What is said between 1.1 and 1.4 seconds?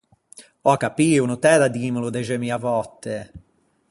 no